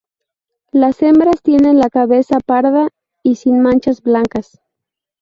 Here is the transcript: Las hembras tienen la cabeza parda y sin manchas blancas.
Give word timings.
Las 0.71 0.99
hembras 1.03 1.43
tienen 1.43 1.77
la 1.77 1.91
cabeza 1.91 2.39
parda 2.39 2.89
y 3.21 3.35
sin 3.35 3.61
manchas 3.61 4.01
blancas. 4.01 4.59